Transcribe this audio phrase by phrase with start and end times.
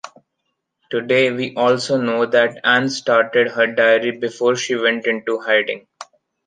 [0.89, 5.85] Today we also know that Anne started her diary before she went into hiding.